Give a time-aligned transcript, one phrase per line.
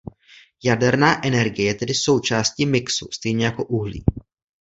[0.63, 4.03] Jaderná energie je tedy součástí mixu, stejně jako uhlí.